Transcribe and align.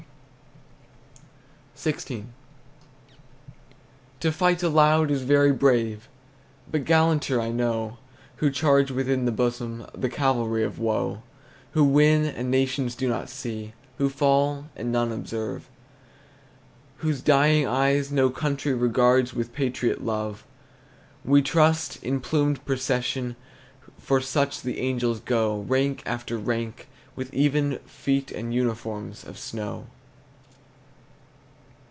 XVI. 1.77 2.25
To 4.19 4.31
fight 4.31 4.61
aloud 4.61 5.09
is 5.09 5.23
very 5.23 5.51
brave, 5.51 6.07
But 6.71 6.83
gallanter, 6.85 7.41
I 7.41 7.49
know, 7.49 7.97
Who 8.35 8.51
charge 8.51 8.91
within 8.91 9.25
the 9.25 9.31
bosom, 9.31 9.87
The 9.95 10.07
cavalry 10.07 10.63
of 10.63 10.77
woe. 10.77 11.23
Who 11.71 11.83
win, 11.83 12.25
and 12.27 12.51
nations 12.51 12.93
do 12.93 13.09
not 13.09 13.29
see, 13.31 13.73
Who 13.97 14.09
fall, 14.09 14.67
and 14.75 14.91
none 14.91 15.11
observe, 15.11 15.67
Whose 16.97 17.21
dying 17.21 17.65
eyes 17.65 18.11
no 18.11 18.29
country 18.29 18.75
Regards 18.75 19.33
with 19.33 19.51
patriot 19.51 20.03
love. 20.03 20.45
We 21.25 21.41
trust, 21.41 21.95
in 22.03 22.19
plumed 22.21 22.63
procession, 22.63 23.35
For 23.97 24.21
such 24.21 24.61
the 24.61 24.77
angels 24.79 25.19
go, 25.19 25.61
Rank 25.61 26.03
after 26.05 26.37
rank, 26.37 26.87
with 27.15 27.33
even 27.33 27.79
feet 27.87 28.29
And 28.31 28.53
uniforms 28.53 29.23
of 29.23 29.39
snow. 29.39 29.87